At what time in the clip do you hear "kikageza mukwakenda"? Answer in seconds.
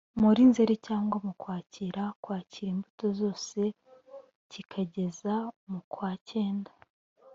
4.51-6.71